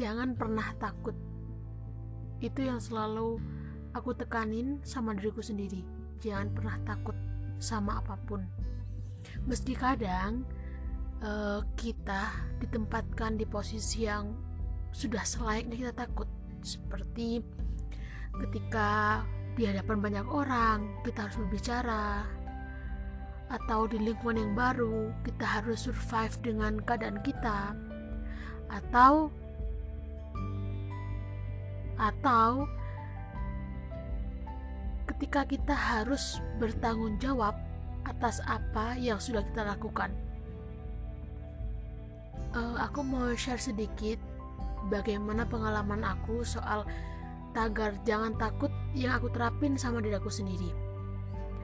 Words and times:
jangan 0.00 0.32
pernah 0.32 0.64
takut. 0.80 1.12
Itu 2.40 2.64
yang 2.64 2.80
selalu 2.80 3.36
aku 3.92 4.16
tekanin 4.16 4.80
sama 4.80 5.12
diriku 5.12 5.44
sendiri. 5.44 5.84
Jangan 6.24 6.48
pernah 6.56 6.76
takut 6.88 7.16
sama 7.60 8.00
apa 8.00 8.16
pun. 8.24 8.40
Meski 9.44 9.76
kadang 9.76 10.48
uh, 11.20 11.60
kita 11.76 12.32
ditempatkan 12.64 13.36
di 13.36 13.44
posisi 13.44 14.08
yang 14.08 14.32
sudah 14.96 15.20
selayaknya 15.20 15.76
kita 15.76 15.94
takut. 16.08 16.28
Seperti 16.64 17.44
ketika 18.40 19.20
di 19.60 19.68
hadapan 19.68 20.00
banyak 20.00 20.26
orang 20.32 20.88
kita 21.04 21.28
harus 21.28 21.36
berbicara. 21.44 22.24
Atau 23.50 23.90
di 23.90 24.00
lingkungan 24.00 24.40
yang 24.40 24.52
baru 24.56 25.12
kita 25.28 25.44
harus 25.44 25.84
survive 25.84 26.32
dengan 26.40 26.80
keadaan 26.80 27.20
kita. 27.20 27.76
Atau 28.70 29.34
atau 32.00 32.64
ketika 35.04 35.44
kita 35.44 35.76
harus 35.76 36.40
bertanggung 36.56 37.20
jawab 37.20 37.52
atas 38.08 38.40
apa 38.48 38.96
yang 38.96 39.20
sudah 39.20 39.44
kita 39.44 39.68
lakukan. 39.68 40.08
Uh, 42.56 42.80
aku 42.80 43.04
mau 43.04 43.28
share 43.36 43.60
sedikit 43.60 44.16
bagaimana 44.88 45.44
pengalaman 45.44 46.00
aku 46.02 46.40
soal 46.40 46.88
tagar 47.52 47.92
jangan 48.08 48.32
takut 48.40 48.72
yang 48.96 49.12
aku 49.14 49.28
terapin 49.28 49.76
sama 49.76 50.00
diri 50.00 50.16
aku 50.16 50.32
sendiri. 50.32 50.72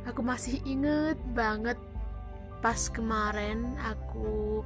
Aku 0.05 0.21
masih 0.21 0.61
inget 0.69 1.19
banget 1.33 1.81
pas 2.61 2.93
kemarin 2.93 3.75
aku 3.83 4.63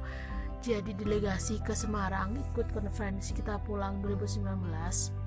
jadi 0.61 0.93
delegasi 0.93 1.57
ke 1.65 1.73
Semarang 1.73 2.37
ikut 2.37 2.69
konferensi 2.69 3.33
kita 3.33 3.57
pulang 3.65 4.03
2019 4.05 5.20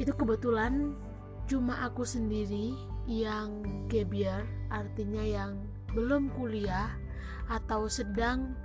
itu 0.00 0.16
kebetulan 0.16 0.96
cuma 1.44 1.84
aku 1.84 2.08
sendiri 2.08 2.72
yang 3.04 3.60
gebiar 3.92 4.48
artinya 4.72 5.20
yang 5.20 5.60
belum 5.92 6.32
kuliah 6.32 6.88
atau 7.52 7.84
sedang 7.84 8.56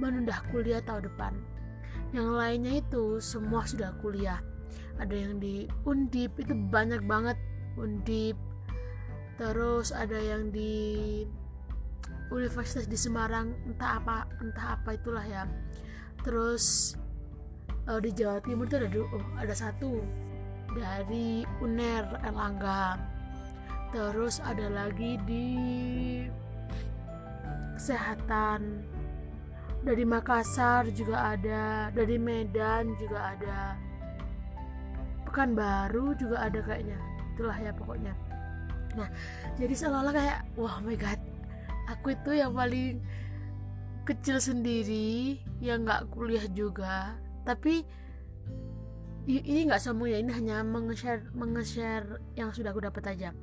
menunda 0.00 0.40
kuliah 0.48 0.80
tahun 0.80 1.12
depan. 1.12 1.34
Yang 2.16 2.28
lainnya 2.32 2.72
itu 2.80 3.20
semua 3.20 3.68
sudah 3.68 3.92
kuliah. 4.00 4.40
Ada 4.96 5.12
yang 5.12 5.36
di 5.36 5.68
undip 5.84 6.32
itu 6.40 6.56
banyak 6.72 7.04
banget. 7.04 7.36
Undip 7.76 8.40
terus 9.36 9.92
ada 9.92 10.16
yang 10.16 10.52
di 10.52 11.24
Universitas 12.28 12.84
di 12.84 12.94
Semarang 12.94 13.56
entah 13.66 14.00
apa 14.00 14.24
entah 14.40 14.80
apa 14.80 14.96
itulah 14.96 15.26
ya. 15.26 15.44
Terus 16.24 16.94
uh, 17.90 18.00
di 18.00 18.14
Jawa 18.14 18.38
Timur 18.44 18.70
itu 18.70 18.76
ada 18.78 18.88
oh, 18.88 19.26
ada 19.38 19.54
satu 19.54 19.98
dari 20.74 21.42
UNER 21.62 22.22
Erlangga. 22.22 22.98
Terus 23.90 24.38
ada 24.42 24.70
lagi 24.70 25.18
di 25.26 25.48
kesehatan. 27.74 28.86
Dari 29.80 30.04
Makassar 30.04 30.92
juga 30.92 31.32
ada 31.32 31.88
dari 31.90 32.20
Medan 32.20 32.92
juga 33.00 33.32
ada. 33.32 33.74
Pekanbaru 35.24 36.12
juga 36.20 36.46
ada 36.46 36.60
kayaknya. 36.60 37.00
Itulah 37.34 37.56
ya 37.56 37.72
pokoknya. 37.72 38.12
Nah 38.94 39.08
jadi 39.56 39.72
seolah-olah 39.72 40.14
kayak 40.14 40.38
wah 40.60 40.78
oh 40.78 40.84
my 40.84 40.98
god 40.98 41.18
aku 41.90 42.14
itu 42.14 42.30
yang 42.38 42.54
paling 42.54 43.02
kecil 44.06 44.38
sendiri 44.38 45.38
yang 45.58 45.82
nggak 45.82 46.10
kuliah 46.14 46.46
juga. 46.50 47.18
Tapi 47.42 47.82
ini 49.28 49.68
nggak 49.68 49.82
semua 49.82 50.08
ya 50.08 50.18
ini 50.22 50.32
hanya 50.32 50.64
meng-share 50.64 52.20
yang 52.38 52.54
sudah 52.54 52.72
aku 52.72 52.80
dapat 52.80 53.04
aja. 53.12 53.36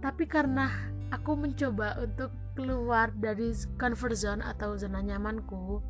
Tapi 0.00 0.24
karena 0.24 0.70
aku 1.12 1.36
mencoba 1.36 2.00
untuk 2.00 2.32
keluar 2.56 3.12
dari 3.12 3.52
comfort 3.76 4.16
zone 4.16 4.42
atau 4.42 4.74
zona 4.80 5.04
nyamanku 5.04 5.84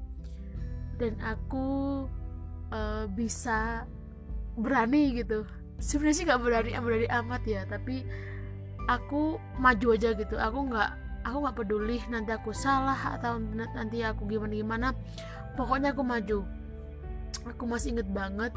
dan 0.98 1.14
aku 1.22 2.04
uh, 2.74 3.06
bisa 3.14 3.86
berani 4.58 5.14
gitu. 5.22 5.46
Sebenarnya 5.80 6.16
sih 6.16 6.24
nggak 6.26 6.40
berani 6.42 6.70
berani 6.76 7.08
amat 7.08 7.42
ya 7.46 7.62
tapi 7.70 8.02
aku 8.90 9.38
maju 9.62 9.86
aja 9.94 10.10
gitu. 10.12 10.36
Aku 10.36 10.58
nggak 10.68 10.90
aku 11.22 11.36
nggak 11.46 11.56
peduli 11.56 11.98
nanti 12.10 12.34
aku 12.34 12.50
salah 12.50 12.98
atau 13.16 13.38
nanti 13.54 14.02
aku 14.02 14.26
gimana 14.26 14.52
gimana 14.52 14.88
pokoknya 15.54 15.94
aku 15.94 16.02
maju. 16.02 16.42
Aku 17.56 17.64
masih 17.64 17.96
inget 17.96 18.08
banget 18.10 18.52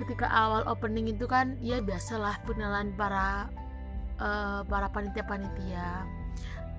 ketika 0.00 0.26
awal 0.32 0.64
opening 0.66 1.12
itu 1.12 1.28
kan 1.28 1.60
ya 1.60 1.78
biasalah 1.84 2.40
pengenalan 2.48 2.96
para 2.96 3.52
uh, 4.16 4.64
para 4.64 4.88
panitia-panitia. 4.88 6.08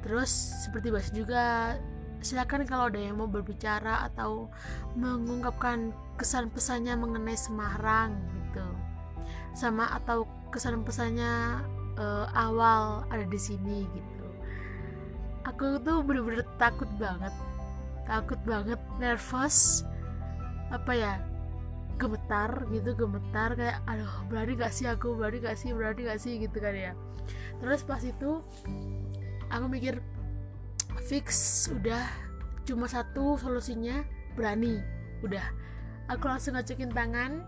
Terus 0.02 0.32
seperti 0.66 0.90
biasa 0.90 1.10
juga 1.14 1.44
silakan 2.22 2.66
kalau 2.66 2.90
ada 2.90 2.98
yang 2.98 3.18
mau 3.22 3.30
berbicara 3.30 4.10
atau 4.10 4.50
mengungkapkan 4.98 5.94
kesan 6.18 6.50
pesannya 6.50 6.98
mengenai 6.98 7.38
Semarang 7.38 8.18
gitu. 8.34 8.68
Sama 9.54 9.94
atau 9.94 10.26
kesan 10.50 10.82
pesannya 10.82 11.62
uh, 12.02 12.26
awal 12.34 13.06
ada 13.14 13.26
di 13.26 13.40
sini 13.40 13.86
gitu. 13.94 14.28
Aku 15.46 15.82
tuh 15.82 16.02
bener-bener 16.06 16.46
takut 16.58 16.90
banget 16.98 17.34
takut 18.12 18.36
banget 18.44 18.76
nervous 19.00 19.88
apa 20.68 20.92
ya 20.92 21.14
gemetar 22.00 22.66
gitu 22.72 22.96
gemetar 22.98 23.56
kayak 23.56 23.80
aduh 23.88 24.12
berani 24.28 24.58
gak 24.58 24.74
sih 24.74 24.88
aku? 24.88 25.16
Berani 25.16 25.40
gak 25.44 25.58
sih? 25.58 25.72
Berani 25.72 26.02
gak 26.08 26.20
sih? 26.20 26.40
Gitu 26.42 26.58
kan 26.58 26.74
ya. 26.74 26.94
Terus 27.62 27.82
pas 27.86 28.02
itu 28.02 28.42
aku 29.52 29.66
mikir 29.70 30.02
fix 31.06 31.68
udah. 31.70 32.04
Cuma 32.66 32.88
satu 32.88 33.38
solusinya 33.38 34.02
berani. 34.34 34.82
Udah. 35.22 35.46
Aku 36.10 36.28
langsung 36.28 36.58
ngacukin 36.58 36.92
tangan. 36.92 37.46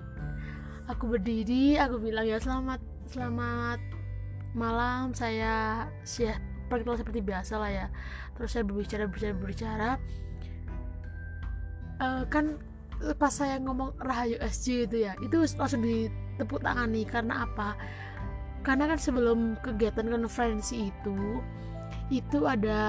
Aku 0.91 1.07
berdiri 1.07 1.79
aku 1.79 1.99
bilang 1.99 2.27
ya 2.27 2.37
selamat 2.37 2.79
selamat 3.07 3.79
malam. 4.53 5.15
Saya 5.15 5.87
ya 6.19 6.35
perkenalan 6.67 6.99
seperti 7.01 7.19
biasa 7.23 7.53
lah 7.57 7.71
ya. 7.71 7.87
Terus 8.37 8.49
saya 8.53 8.63
berbicara 8.67 9.09
berbicara 9.09 9.33
berbicara. 9.33 9.89
Uh, 12.01 12.25
kan 12.27 12.59
pas 13.19 13.33
saya 13.35 13.59
ngomong 13.59 13.99
Rahayu 13.99 14.39
SJ 14.39 14.87
itu 14.87 14.97
ya 15.03 15.13
itu 15.19 15.43
langsung 15.59 15.83
ditepuk 15.83 16.63
tangan 16.63 16.87
nih 16.87 17.03
karena 17.03 17.43
apa? 17.43 17.75
Karena 18.63 18.87
kan 18.87 18.99
sebelum 18.99 19.59
kegiatan 19.59 20.07
konferensi 20.07 20.87
itu 20.87 21.43
itu 22.07 22.47
ada 22.47 22.79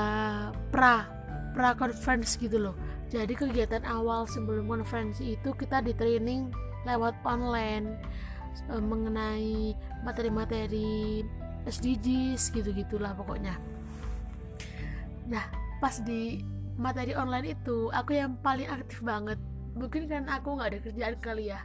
pra 0.70 1.10
pra 1.50 1.74
conference 1.74 2.38
gitu 2.38 2.58
loh. 2.70 2.76
Jadi 3.10 3.34
kegiatan 3.34 3.82
awal 3.86 4.26
sebelum 4.26 4.70
konferensi 4.70 5.34
itu 5.38 5.50
kita 5.54 5.82
di 5.82 5.94
training 5.94 6.50
lewat 6.86 7.14
online 7.26 7.98
e, 8.70 8.74
mengenai 8.78 9.74
materi-materi 10.02 11.22
SDGs 11.66 12.54
gitu-gitulah 12.54 13.14
pokoknya. 13.14 13.54
Nah 15.30 15.46
pas 15.78 15.98
di 16.02 16.42
materi 16.74 17.14
online 17.14 17.54
itu 17.54 17.90
aku 17.94 18.18
yang 18.18 18.34
paling 18.42 18.66
aktif 18.66 18.98
banget 19.02 19.38
mungkin 19.74 20.06
kan 20.06 20.26
aku 20.30 20.58
nggak 20.58 20.68
ada 20.70 20.80
kerjaan 20.80 21.16
kali 21.18 21.50
ya. 21.50 21.60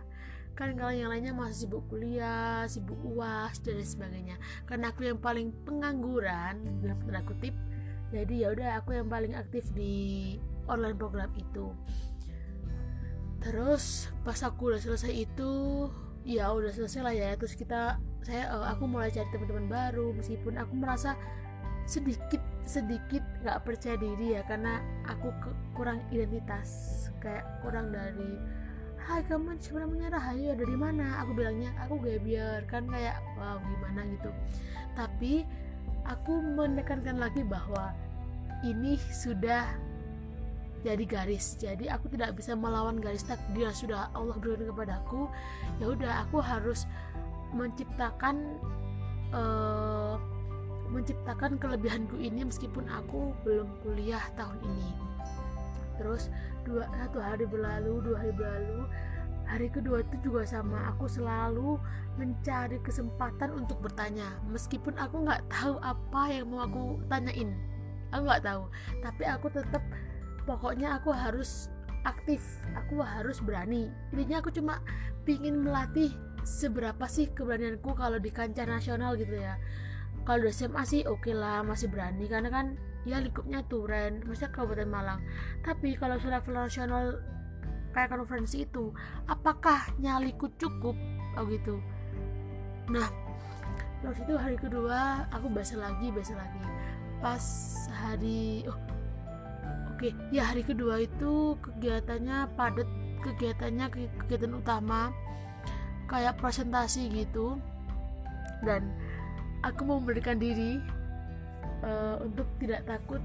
Kan 0.58 0.75
kalau 0.75 0.92
yang 0.92 1.14
lainnya 1.14 1.31
masih 1.31 1.66
sibuk 1.66 1.88
kuliah, 1.88 2.68
sibuk 2.68 3.00
uas 3.06 3.62
dan 3.64 3.80
sebagainya. 3.80 4.36
Karena 4.68 4.92
aku 4.92 5.08
yang 5.08 5.22
paling 5.22 5.56
pengangguran 5.64 6.84
dalam 6.84 6.97
tanda 7.00 7.24
kutip, 7.24 7.56
jadi 8.12 8.34
ya 8.36 8.47
udah 8.52 8.70
aku 8.84 8.97
yang 8.97 9.08
paling 9.08 9.38
aktif 9.38 9.72
di 9.72 10.36
online 10.67 10.97
program 11.00 11.32
itu. 11.38 11.72
Terus 13.40 14.11
pas 14.28 14.35
aku 14.44 14.76
udah 14.76 14.82
selesai 14.84 15.16
itu 15.16 15.52
ya 16.28 16.52
udah 16.52 16.76
selesai 16.76 17.02
lah 17.08 17.16
ya. 17.16 17.29
Terus 17.40 17.56
kita 17.56 18.02
saya 18.26 18.52
uh, 18.52 18.67
aku 18.67 18.84
mulai 18.84 19.14
cari 19.16 19.32
teman-teman 19.32 19.72
baru 19.72 20.11
meskipun 20.11 20.59
aku 20.59 20.76
merasa 20.76 21.16
sedikit 21.88 22.44
sedikit 22.70 23.26
nggak 23.42 23.66
percaya 23.66 23.98
diri 23.98 24.38
ya 24.38 24.46
karena 24.46 24.78
aku 25.10 25.34
ke, 25.42 25.50
kurang 25.74 26.06
identitas 26.14 26.70
kayak 27.18 27.42
kurang 27.66 27.90
dari 27.90 28.38
Hai 29.10 29.26
kamu 29.26 29.58
sebenarnya 29.58 30.14
Rahayu 30.14 30.54
ya? 30.54 30.56
Dari 30.60 30.78
mana? 30.78 31.26
Aku 31.26 31.34
bilangnya 31.34 31.74
aku 31.82 31.98
gak 31.98 32.22
biar 32.22 32.62
kan 32.70 32.86
kayak 32.86 33.18
wow 33.42 33.58
gimana? 33.58 34.06
gitu. 34.06 34.30
Tapi 34.94 35.34
aku 36.06 36.38
menekankan 36.38 37.18
lagi 37.18 37.42
bahwa 37.42 37.90
ini 38.62 39.02
sudah 39.10 39.66
jadi 40.86 41.04
garis. 41.10 41.58
Jadi 41.58 41.90
aku 41.90 42.06
tidak 42.14 42.38
bisa 42.38 42.54
melawan 42.54 43.02
garis 43.02 43.26
takdir 43.26 43.74
sudah 43.74 44.14
Allah 44.14 44.38
berikan 44.38 44.70
kepadaku 44.70 45.26
ya 45.82 45.90
udah 45.90 46.30
aku 46.30 46.38
harus 46.46 46.86
menciptakan 47.50 48.62
uh, 49.34 50.22
menciptakan 50.99 51.55
kelebihanku 51.55 52.19
ini 52.19 52.43
meskipun 52.43 52.84
aku 52.91 53.31
belum 53.47 53.72
kuliah 53.87 54.22
tahun 54.35 54.59
ini. 54.67 54.91
Terus 55.96 56.28
dua 56.67 56.84
satu 56.91 57.23
hari 57.23 57.47
berlalu 57.47 58.03
dua 58.03 58.17
hari 58.19 58.34
berlalu 58.35 58.79
hari 59.47 59.67
kedua 59.72 60.03
itu 60.03 60.29
juga 60.29 60.43
sama. 60.43 60.91
Aku 60.93 61.07
selalu 61.07 61.79
mencari 62.19 62.78
kesempatan 62.84 63.55
untuk 63.55 63.79
bertanya. 63.79 64.28
Meskipun 64.51 64.99
aku 64.99 65.23
nggak 65.23 65.47
tahu 65.47 65.79
apa 65.79 66.22
yang 66.29 66.51
mau 66.51 66.67
aku 66.67 66.99
tanyain. 67.07 67.55
Aku 68.11 68.28
nggak 68.28 68.43
tahu. 68.43 68.63
Tapi 68.99 69.23
aku 69.23 69.47
tetap 69.49 69.81
pokoknya 70.43 70.99
aku 70.99 71.16
harus 71.16 71.72
aktif. 72.03 72.43
Aku 72.75 72.99
harus 72.99 73.40
berani. 73.40 73.87
Intinya 74.11 74.43
aku 74.43 74.51
cuma 74.51 74.84
pingin 75.23 75.63
melatih 75.63 76.11
seberapa 76.46 77.03
sih 77.09 77.28
keberanianku 77.31 77.91
kalau 77.97 78.17
di 78.17 78.31
kancah 78.31 78.63
nasional 78.63 79.19
gitu 79.19 79.35
ya 79.35 79.59
kalau 80.29 80.46
di 80.46 80.53
SMA 80.53 80.85
sih 80.85 81.02
oke 81.09 81.26
okay 81.26 81.34
lah 81.34 81.66
masih 81.66 81.90
berani. 81.90 82.29
Karena 82.29 82.53
kan 82.53 82.78
ya 83.02 83.17
lingkupnya 83.17 83.66
Turen 83.66 84.22
maksudnya 84.22 84.53
Kabupaten 84.53 84.85
Malang. 84.85 85.26
Tapi 85.66 85.97
kalau 85.97 86.22
sudah 86.22 86.37
level 86.37 86.53
nasional 86.53 87.17
kayak 87.97 88.14
konferensi 88.14 88.61
itu 88.61 88.93
apakah 89.26 89.90
nyaliku 89.97 90.46
cukup? 90.61 90.93
Oh 91.34 91.49
gitu. 91.49 91.81
Nah 92.93 93.09
terus 94.05 94.22
itu 94.22 94.37
hari 94.37 94.53
kedua 94.53 95.26
aku 95.34 95.49
bahasa 95.49 95.81
lagi 95.81 96.14
bahasa 96.14 96.37
lagi. 96.37 96.61
Pas 97.17 97.46
hari 97.90 98.70
oh 98.70 98.78
Oke, 99.99 100.16
ya 100.32 100.47
hari 100.47 100.64
kedua 100.64 101.03
itu 101.03 101.59
kegiatannya 101.59 102.55
padat, 102.55 102.87
kegiatannya 103.20 103.91
kegiatan 103.91 104.55
utama. 104.55 105.11
Kayak 106.08 106.40
presentasi 106.40 107.11
gitu. 107.11 107.59
Dan 108.64 108.96
aku 109.66 109.82
mau 109.84 109.97
memberikan 110.00 110.40
diri 110.40 110.79
uh, 111.84 112.20
untuk 112.23 112.47
tidak 112.59 112.85
takut 112.88 113.22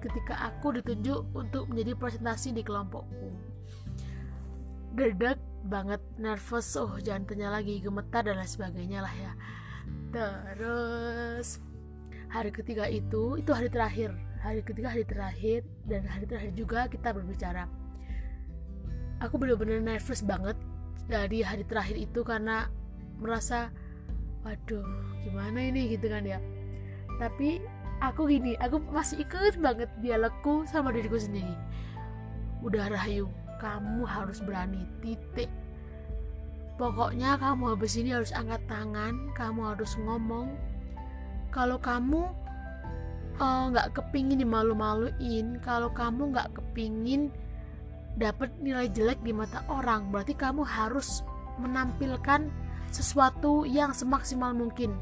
ketika 0.00 0.48
aku 0.48 0.80
ditunjuk 0.80 1.28
untuk 1.36 1.68
menjadi 1.68 1.92
presentasi 1.96 2.56
di 2.56 2.64
kelompokku. 2.64 3.30
Dedak 4.96 5.38
banget, 5.64 6.00
nervous, 6.16 6.72
oh 6.80 6.96
jantungnya 6.98 7.52
lagi 7.52 7.78
gemetar 7.78 8.24
dan 8.24 8.40
lain 8.40 8.48
sebagainya 8.48 9.04
lah 9.04 9.14
ya. 9.14 9.32
Terus 10.10 11.60
hari 12.32 12.50
ketiga 12.50 12.88
itu, 12.88 13.36
itu 13.36 13.50
hari 13.52 13.68
terakhir 13.68 14.16
hari 14.40 14.64
ketiga 14.64 14.88
hari 14.88 15.04
terakhir 15.04 15.60
dan 15.84 16.00
hari 16.08 16.24
terakhir 16.24 16.52
juga 16.56 16.88
kita 16.88 17.12
berbicara 17.12 17.68
aku 19.20 19.36
benar-benar 19.36 19.84
nervous 19.84 20.24
banget 20.24 20.56
dari 21.06 21.44
hari 21.44 21.62
terakhir 21.68 21.96
itu 22.00 22.24
karena 22.24 22.72
merasa 23.20 23.68
waduh 24.46 24.86
gimana 25.26 25.58
ini 25.70 25.94
gitu 25.96 26.08
kan 26.08 26.24
ya. 26.24 26.40
Tapi 27.20 27.60
aku 28.00 28.28
gini 28.28 28.56
aku 28.60 28.80
masih 28.88 29.24
ikut 29.24 29.60
banget 29.60 29.90
dialogku 30.00 30.64
sama 30.68 30.90
diriku 30.90 31.20
sendiri. 31.20 31.54
Udah 32.64 32.88
Rahayu 32.88 33.28
kamu 33.60 34.04
harus 34.08 34.40
berani 34.40 34.88
titik. 35.04 35.48
Pokoknya 36.80 37.36
kamu 37.36 37.76
habis 37.76 37.96
ini 38.00 38.16
harus 38.16 38.32
angkat 38.32 38.64
tangan 38.64 39.32
kamu 39.36 39.76
harus 39.76 39.92
ngomong. 40.00 40.56
Kalau 41.52 41.76
kamu 41.76 42.30
Eh, 43.40 43.64
nggak 43.72 43.88
uh, 43.88 43.92
kepingin 43.96 44.44
dimalu-maluin 44.44 45.56
kalau 45.64 45.88
kamu 45.96 46.36
nggak 46.36 46.52
kepingin 46.52 47.32
dapat 48.20 48.52
nilai 48.60 48.84
jelek 48.92 49.16
di 49.24 49.32
mata 49.32 49.64
orang 49.72 50.12
berarti 50.12 50.36
kamu 50.36 50.60
harus 50.60 51.24
menampilkan 51.56 52.52
sesuatu 52.90 53.64
yang 53.64 53.94
semaksimal 53.94 54.52
mungkin. 54.52 54.94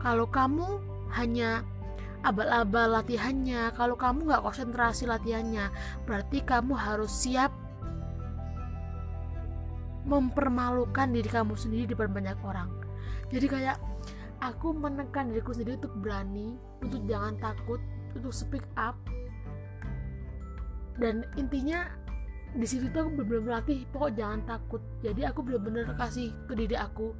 Kalau 0.00 0.26
kamu 0.28 0.80
hanya 1.14 1.64
abal-abal 2.26 2.98
latihannya 2.98 3.70
kalau 3.78 3.94
kamu 3.94 4.26
nggak 4.26 4.42
konsentrasi 4.42 5.06
latihannya 5.06 5.70
berarti 6.02 6.42
kamu 6.42 6.74
harus 6.74 7.14
siap 7.14 7.54
mempermalukan 10.08 11.12
diri 11.14 11.28
kamu 11.28 11.54
sendiri 11.54 11.84
di 11.84 11.92
depan 11.92 12.10
banyak 12.10 12.38
orang. 12.42 12.72
Jadi 13.28 13.46
kayak 13.46 13.76
aku 14.40 14.72
menekan 14.72 15.28
diriku 15.30 15.52
sendiri 15.52 15.76
untuk 15.76 15.94
berani 16.00 16.56
untuk 16.80 17.04
jangan 17.04 17.36
takut 17.36 17.78
untuk 18.16 18.32
speak 18.32 18.64
up. 18.80 18.96
Dan 20.98 21.28
intinya 21.36 21.86
di 22.56 22.66
situ 22.66 22.88
tuh 22.88 23.04
aku 23.04 23.10
benar-benar 23.20 23.42
melatih 23.44 23.84
pokok 23.92 24.10
jangan 24.16 24.40
takut. 24.48 24.82
Jadi 25.04 25.20
aku 25.28 25.40
benar-benar 25.44 25.92
kasih 26.00 26.32
ke 26.48 26.54
diri 26.56 26.76
aku 26.78 27.12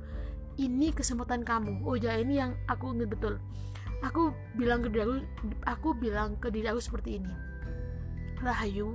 ini 0.59 0.91
kesempatan 0.91 1.45
kamu. 1.45 1.85
Oh 1.85 1.95
ya 1.95 2.17
ini 2.17 2.41
yang 2.41 2.57
aku 2.67 2.97
ingin 2.97 3.09
betul. 3.09 3.35
Aku 4.03 4.31
bilang 4.55 4.81
ke 4.87 4.89
diri 4.89 5.03
aku 5.03 5.17
aku 5.67 5.89
bilang 5.99 6.39
ke 6.39 6.55
diri 6.55 6.71
aku 6.71 6.79
seperti 6.79 7.19
ini 7.19 7.35
Rahayu 8.39 8.95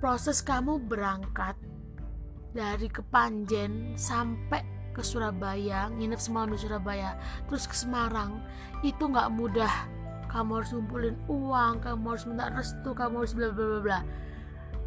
proses 0.00 0.40
kamu 0.40 0.88
berangkat 0.88 1.52
dari 2.56 2.88
Kepanjen 2.88 3.92
sampai 3.92 4.64
ke 4.96 5.04
Surabaya 5.04 5.92
nginep 5.92 6.16
semalam 6.16 6.56
di 6.56 6.60
Surabaya 6.60 7.20
terus 7.44 7.68
ke 7.68 7.76
Semarang 7.76 8.40
itu 8.80 9.04
nggak 9.04 9.28
mudah. 9.36 9.74
Kamu 10.32 10.50
harus 10.58 10.72
ngumpulin 10.72 11.14
uang 11.28 11.84
kamu 11.84 12.04
harus 12.08 12.24
minta 12.24 12.50
restu 12.50 12.90
kamu 12.96 13.22
harus 13.22 13.36
bla 13.36 13.52
bla 13.52 13.78
bla 13.84 14.00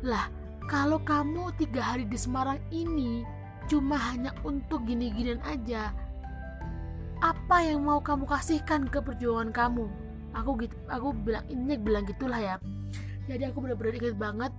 lah 0.03 0.29
kalau 0.67 0.99
kamu 1.01 1.53
tiga 1.57 1.79
hari 1.79 2.03
di 2.05 2.17
Semarang 2.19 2.59
ini 2.69 3.23
cuma 3.67 3.99
hanya 3.99 4.31
untuk 4.43 4.83
gini-ginian 4.87 5.41
aja 5.43 5.91
apa 7.21 7.65
yang 7.65 7.81
mau 7.81 7.97
kamu 7.97 8.29
kasihkan 8.29 8.85
ke 8.85 9.01
perjuangan 9.01 9.49
kamu? 9.49 9.89
Aku 10.37 10.53
gitu 10.61 10.75
aku 10.85 11.17
bilang 11.17 11.45
ini 11.49 11.73
bilang 11.79 12.05
gitulah 12.05 12.37
ya. 12.37 12.55
Jadi 13.25 13.43
aku 13.49 13.65
benar-benar 13.65 13.97
ingat 13.97 14.15
banget 14.15 14.53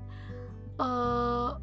uh, 0.83 1.55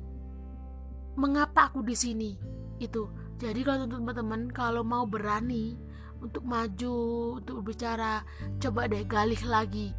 mengapa 1.19 1.67
aku 1.67 1.83
di 1.83 1.95
sini 1.95 2.31
itu. 2.79 3.11
Jadi 3.35 3.61
kalau 3.67 3.83
teman-teman 3.91 4.47
kalau 4.55 4.87
mau 4.87 5.03
berani 5.03 5.75
untuk 6.23 6.47
maju, 6.47 6.97
untuk 7.43 7.61
berbicara, 7.61 8.23
coba 8.63 8.87
deh 8.87 9.03
galih 9.03 9.39
lagi. 9.43 9.91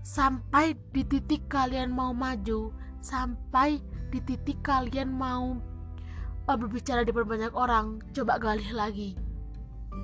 Sampai 0.00 0.72
di 0.96 1.04
titik 1.04 1.52
kalian 1.52 1.92
mau 1.92 2.16
maju, 2.16 2.72
sampai 3.08 3.80
di 4.12 4.20
titik 4.20 4.60
kalian 4.60 5.08
mau 5.08 5.56
uh, 6.44 6.56
berbicara 6.56 7.08
di 7.08 7.12
banyak 7.12 7.56
orang, 7.56 8.04
coba 8.12 8.36
galih 8.36 8.68
lagi. 8.76 9.16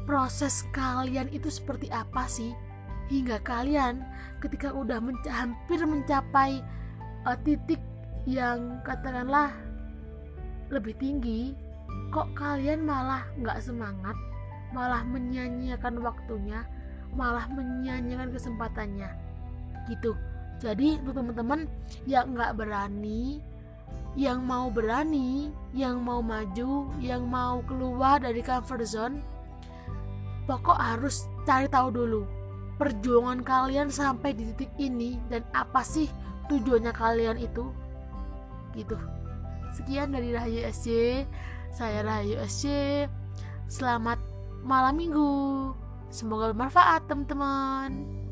Proses 0.08 0.64
kalian 0.72 1.28
itu 1.28 1.52
seperti 1.52 1.92
apa 1.92 2.24
sih? 2.24 2.56
Hingga 3.12 3.44
kalian 3.44 4.00
ketika 4.40 4.72
udah 4.72 4.96
menca 4.96 5.28
hampir 5.28 5.84
mencapai 5.84 6.64
uh, 7.28 7.36
titik 7.44 7.80
yang 8.24 8.80
katakanlah 8.80 9.52
lebih 10.72 10.96
tinggi, 10.96 11.52
kok 12.08 12.32
kalian 12.32 12.88
malah 12.88 13.28
nggak 13.36 13.60
semangat 13.60 14.16
malah 14.74 15.06
menyanyiakan 15.06 16.02
waktunya 16.02 16.66
malah 17.14 17.46
menyanyiakan 17.54 18.34
kesempatannya 18.34 19.06
gitu 19.86 20.18
jadi 20.58 21.00
untuk 21.02 21.18
teman-teman 21.18 21.70
yang 22.04 22.34
nggak 22.34 22.54
berani 22.58 23.42
yang 24.14 24.46
mau 24.46 24.70
berani 24.70 25.50
yang 25.74 25.98
mau 26.02 26.22
maju 26.22 26.90
yang 27.02 27.26
mau 27.26 27.62
keluar 27.66 28.22
dari 28.22 28.42
comfort 28.42 28.86
zone 28.86 29.18
pokok 30.46 30.78
harus 30.78 31.26
cari 31.42 31.66
tahu 31.66 31.90
dulu 31.90 32.22
perjuangan 32.78 33.42
kalian 33.42 33.88
sampai 33.90 34.34
di 34.34 34.50
titik 34.54 34.70
ini 34.78 35.18
dan 35.30 35.42
apa 35.54 35.82
sih 35.82 36.06
tujuannya 36.46 36.92
kalian 36.94 37.38
itu 37.38 37.70
gitu 38.74 38.98
sekian 39.74 40.14
dari 40.14 40.30
Rahayu 40.34 40.62
SC 40.70 40.86
saya 41.74 42.06
Rahayu 42.06 42.38
SC. 42.46 42.64
Selamat 43.66 44.22
malam 44.62 44.94
minggu. 44.94 45.74
Semoga 46.06 46.54
bermanfaat 46.54 47.10
teman-teman. 47.10 48.22